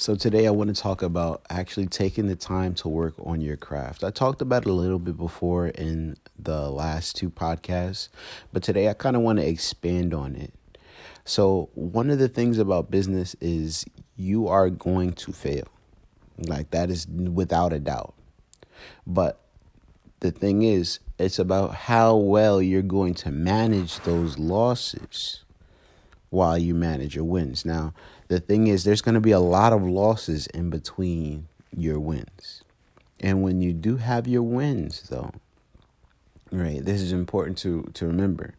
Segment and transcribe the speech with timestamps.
[0.00, 3.58] So, today I want to talk about actually taking the time to work on your
[3.58, 4.02] craft.
[4.02, 8.08] I talked about it a little bit before in the last two podcasts,
[8.50, 10.54] but today I kind of want to expand on it.
[11.26, 13.84] So, one of the things about business is
[14.16, 15.68] you are going to fail.
[16.38, 18.14] Like, that is without a doubt.
[19.06, 19.38] But
[20.20, 25.44] the thing is, it's about how well you're going to manage those losses
[26.30, 27.64] while you manage your wins.
[27.64, 27.92] Now,
[28.28, 32.62] the thing is, there's going to be a lot of losses in between your wins.
[33.18, 35.32] And when you do have your wins, though,
[36.50, 38.54] right, this is important to, to remember.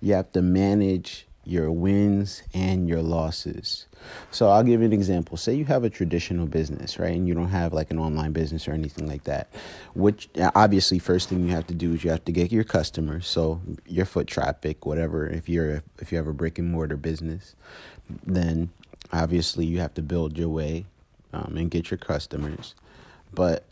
[0.00, 3.86] You have to manage your wins and your losses.
[4.30, 5.36] So I'll give you an example.
[5.36, 7.14] Say you have a traditional business, right?
[7.14, 9.48] And you don't have like an online business or anything like that.
[9.94, 13.26] Which obviously first thing you have to do is you have to get your customers,
[13.26, 15.26] so your foot traffic, whatever.
[15.26, 17.54] If you're if you have a brick and mortar business,
[18.24, 18.70] then
[19.12, 20.86] obviously you have to build your way
[21.32, 22.74] um, and get your customers.
[23.32, 23.64] But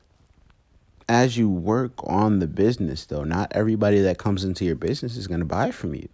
[1.09, 5.27] as you work on the business though, not everybody that comes into your business is
[5.27, 6.09] going to buy from you.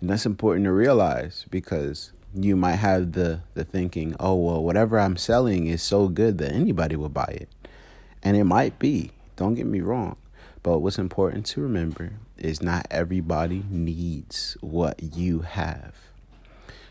[0.00, 4.98] And that's important to realize because you might have the, the thinking, oh, well, whatever
[4.98, 7.48] I'm selling is so good that anybody will buy it.
[8.22, 10.16] And it might be, don't get me wrong.
[10.62, 15.94] But what's important to remember is not everybody needs what you have.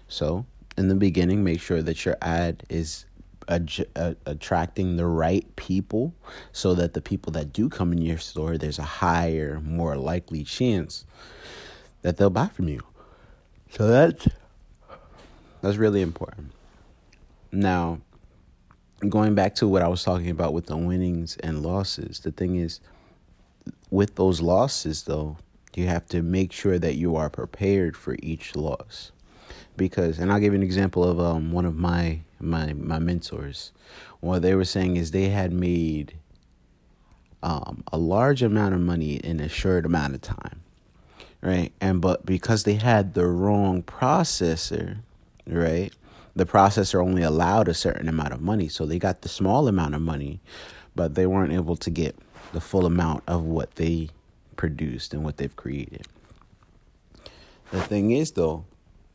[0.08, 0.45] So,
[0.78, 3.06] in the beginning, make sure that your ad is
[3.47, 6.14] attracting the right people
[6.52, 10.44] so that the people that do come in your store, there's a higher, more likely
[10.44, 11.06] chance
[12.04, 12.82] that they'll buy from you.
[13.72, 14.28] So that's
[15.62, 16.52] that's really important.
[17.52, 18.02] Now,
[19.09, 22.58] going back to what I was talking about with the winnings and losses, the thing
[22.58, 22.80] is
[23.90, 25.38] with those losses though,
[25.76, 29.12] you have to make sure that you are prepared for each loss.
[29.76, 33.72] Because and I'll give you an example of um one of my my my mentors.
[34.20, 36.16] What they were saying is they had made
[37.42, 40.62] um, a large amount of money in a short amount of time
[41.44, 41.72] right?
[41.81, 44.98] And but because they had the wrong processor,
[45.46, 45.92] right?
[46.36, 49.94] The processor only allowed a certain amount of money, so they got the small amount
[49.94, 50.40] of money,
[50.96, 52.16] but they weren't able to get
[52.54, 54.09] the full amount of what they
[54.56, 56.08] produced and what they've created.
[57.72, 58.66] The thing is though,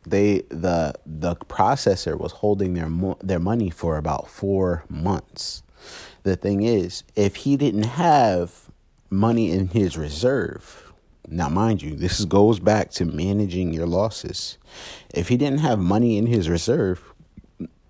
[0.06, 5.62] they the the processor was holding their mo- their money for about 4 months.
[6.24, 8.70] The thing is, if he didn't have
[9.10, 10.87] money in his reserve,
[11.30, 14.58] now, mind you, this goes back to managing your losses.
[15.14, 17.02] If he didn't have money in his reserve,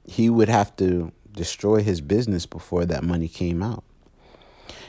[0.04, 3.84] he would have to destroy his business before that money came out.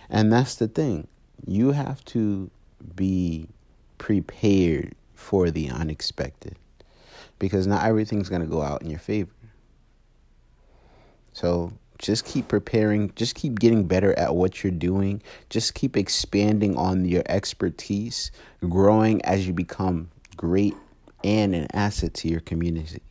[0.09, 1.07] And that's the thing.
[1.45, 2.49] You have to
[2.95, 3.47] be
[3.97, 6.55] prepared for the unexpected
[7.37, 9.31] because not everything's going to go out in your favor.
[11.33, 16.75] So just keep preparing, just keep getting better at what you're doing, just keep expanding
[16.75, 18.31] on your expertise,
[18.67, 20.73] growing as you become great
[21.23, 23.01] and an asset to your community.